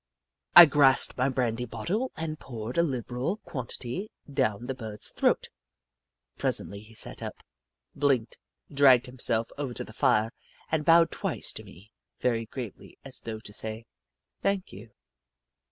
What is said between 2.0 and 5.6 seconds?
and poured a liberal quantity down the Bird's throat.